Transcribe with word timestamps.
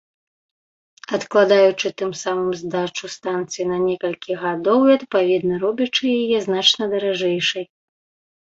Адкладаючы 1.17 1.91
тым 2.01 2.11
самым 2.21 2.49
здачу 2.61 3.05
станцыі 3.17 3.65
на 3.73 3.77
некалькі 3.87 4.31
гадоў 4.45 4.79
і, 4.89 4.95
адпаведна, 4.97 5.53
робячы 5.65 6.05
яе 6.21 6.37
значна 6.47 6.83
даражэйшай. 6.97 7.65